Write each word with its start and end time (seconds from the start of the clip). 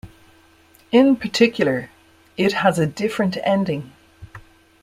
In 0.91 1.15
particular 1.15 1.91
it 2.35 2.53
has 2.53 2.79
a 2.79 2.87
different 2.87 3.37
ending. 3.43 3.91